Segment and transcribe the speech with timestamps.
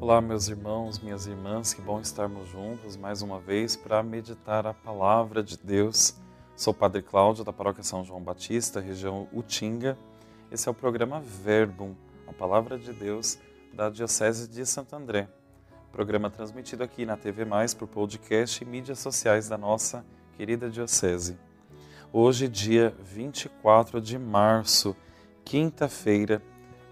[0.00, 4.72] Olá, meus irmãos, minhas irmãs, que bom estarmos juntos mais uma vez para meditar a
[4.72, 6.14] palavra de Deus.
[6.54, 9.98] Sou o Padre Cláudio, da Paróquia São João Batista, região Utinga.
[10.52, 11.96] Esse é o programa Verbum,
[12.28, 13.40] a palavra de Deus
[13.74, 15.28] da Diocese de Santo André.
[15.90, 21.36] Programa transmitido aqui na TV Mais por podcast e mídias sociais da nossa querida Diocese.
[22.12, 24.94] Hoje, dia 24 de março,
[25.44, 26.40] quinta-feira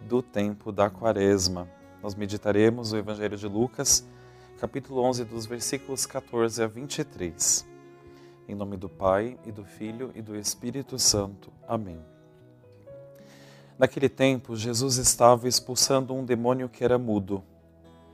[0.03, 1.76] do tempo da Quaresma
[2.07, 4.07] nós meditaremos o Evangelho de Lucas,
[4.61, 7.67] capítulo 11, dos versículos 14 a 23.
[8.49, 11.51] Em nome do Pai, e do Filho, e do Espírito Santo.
[11.67, 11.99] Amém.
[13.77, 17.43] Naquele tempo, Jesus estava expulsando um demônio que era mudo.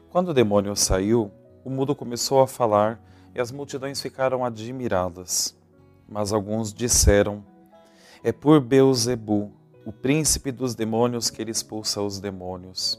[0.08, 1.30] Quando o demônio saiu,
[1.62, 2.98] o mudo começou a falar
[3.34, 5.54] e as multidões ficaram admiradas.
[6.08, 7.44] Mas alguns disseram:
[8.24, 9.52] É por Beuzebu,
[9.84, 12.98] o príncipe dos demônios, que ele expulsa os demônios.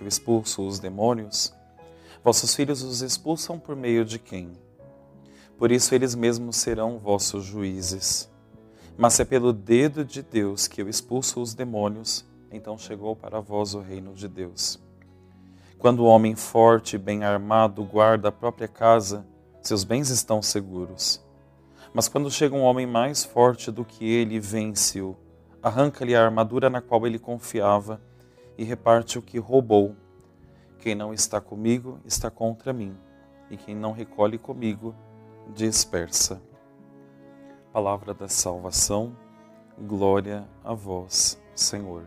[0.00, 1.52] que eu expulso os demônios,
[2.24, 4.50] vossos filhos os expulsam por meio de quem?
[5.58, 8.30] Por isso eles mesmos serão vossos juízes.
[8.96, 13.74] Mas é pelo dedo de Deus que eu expulso os demônios, então chegou para vós
[13.74, 14.80] o reino de Deus.
[15.78, 19.26] Quando o homem forte e bem armado guarda a própria casa,
[19.60, 21.22] seus bens estão seguros.
[21.92, 25.14] Mas quando chega um homem mais forte do que ele, vence-o,
[25.62, 28.00] arranca-lhe a armadura na qual ele confiava
[28.60, 29.96] e reparte o que roubou.
[30.80, 32.94] Quem não está comigo está contra mim,
[33.50, 34.94] e quem não recolhe comigo
[35.54, 36.42] dispersa.
[37.72, 39.16] Palavra da salvação,
[39.78, 42.04] glória a vós, Senhor.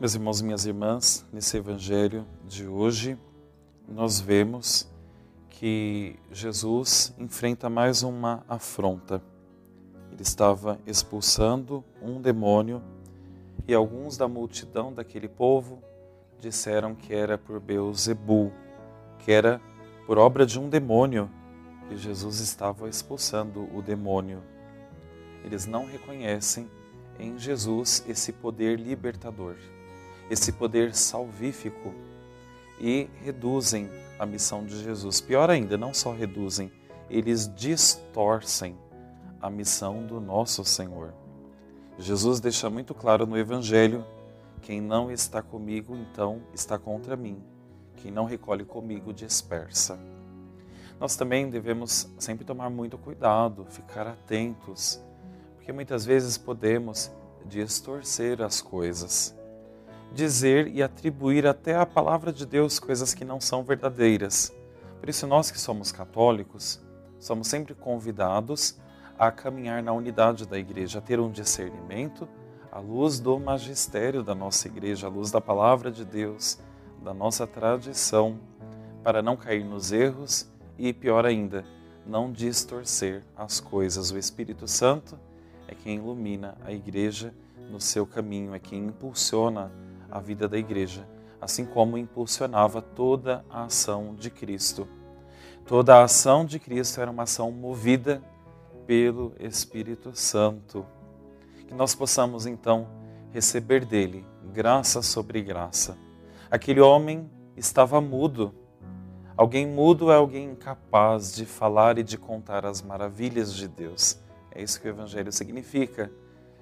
[0.00, 3.18] Meus irmãos e minhas irmãs, nesse evangelho de hoje,
[3.86, 4.90] nós vemos
[5.50, 9.22] que Jesus enfrenta mais uma afronta.
[10.10, 12.82] Ele estava expulsando um demônio
[13.66, 15.82] e alguns da multidão daquele povo
[16.38, 18.52] disseram que era por Beuzebu,
[19.18, 19.60] que era
[20.06, 21.30] por obra de um demônio
[21.88, 24.42] que Jesus estava expulsando o demônio.
[25.44, 26.70] Eles não reconhecem
[27.18, 29.56] em Jesus esse poder libertador,
[30.30, 31.94] esse poder salvífico
[32.80, 33.88] e reduzem
[34.18, 35.20] a missão de Jesus.
[35.20, 36.72] Pior ainda, não só reduzem,
[37.08, 38.76] eles distorcem
[39.40, 41.14] a missão do nosso Senhor.
[41.98, 44.04] Jesus deixa muito claro no Evangelho:
[44.60, 47.42] quem não está comigo, então está contra mim.
[47.96, 49.98] Quem não recolhe comigo, dispersa.
[50.98, 55.00] Nós também devemos sempre tomar muito cuidado, ficar atentos,
[55.56, 57.10] porque muitas vezes podemos
[57.46, 59.34] distorcer as coisas,
[60.12, 64.52] dizer e atribuir até à palavra de Deus coisas que não são verdadeiras.
[64.98, 66.80] Por isso, nós que somos católicos,
[67.18, 68.78] somos sempre convidados
[69.18, 72.28] a caminhar na unidade da igreja, a ter um discernimento
[72.70, 76.58] à luz do magistério da nossa igreja, à luz da palavra de Deus,
[77.02, 78.38] da nossa tradição,
[79.02, 81.64] para não cair nos erros e, pior ainda,
[82.06, 84.10] não distorcer as coisas.
[84.10, 85.18] O Espírito Santo
[85.68, 87.32] é quem ilumina a igreja
[87.70, 89.70] no seu caminho, é quem impulsiona
[90.10, 91.06] a vida da igreja,
[91.40, 94.88] assim como impulsionava toda a ação de Cristo.
[95.66, 98.22] Toda a ação de Cristo era uma ação movida
[98.86, 100.84] pelo Espírito Santo.
[101.66, 102.86] Que nós possamos então
[103.32, 105.96] receber dele graça sobre graça.
[106.50, 108.54] Aquele homem estava mudo.
[109.36, 114.18] Alguém mudo é alguém incapaz de falar e de contar as maravilhas de Deus.
[114.52, 116.12] É isso que o Evangelho significa.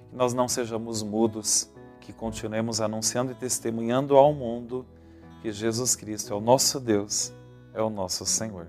[0.09, 1.71] Que nós não sejamos mudos,
[2.01, 4.85] que continuemos anunciando e testemunhando ao mundo
[5.41, 7.31] que Jesus Cristo é o nosso Deus,
[7.73, 8.67] é o nosso Senhor.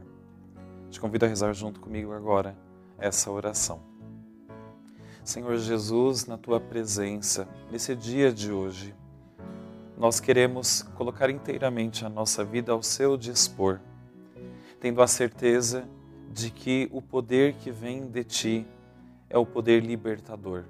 [0.90, 2.54] Te convido a rezar junto comigo agora
[2.98, 3.80] essa oração.
[5.24, 8.94] Senhor Jesus, na tua presença, nesse dia de hoje,
[9.96, 13.80] nós queremos colocar inteiramente a nossa vida ao seu dispor,
[14.80, 15.88] tendo a certeza
[16.30, 18.66] de que o poder que vem de ti
[19.30, 20.64] é o poder libertador,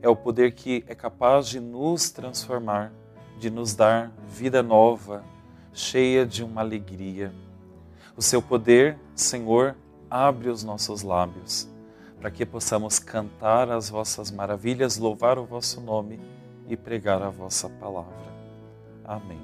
[0.00, 2.92] é o poder que é capaz de nos transformar,
[3.38, 5.24] de nos dar vida nova,
[5.72, 7.32] cheia de uma alegria.
[8.16, 9.76] O seu poder, Senhor,
[10.10, 11.68] abre os nossos lábios,
[12.18, 16.20] para que possamos cantar as vossas maravilhas, louvar o vosso nome
[16.66, 18.28] e pregar a vossa palavra.
[19.04, 19.40] Amém.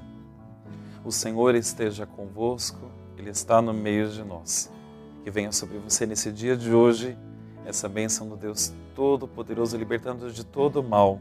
[1.05, 4.70] O Senhor esteja convosco, Ele está no meio de nós.
[5.22, 7.16] Que venha sobre você nesse dia de hoje
[7.64, 11.20] essa bênção do Deus Todo-Poderoso, libertando de todo mal.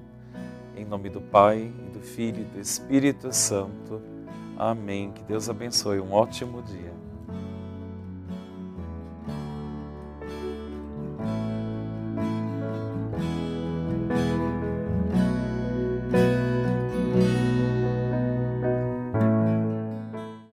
[0.75, 4.01] Em nome do Pai, do Filho e do Espírito Santo.
[4.57, 5.11] Amém.
[5.11, 5.99] Que Deus abençoe.
[5.99, 7.02] Um ótimo dia.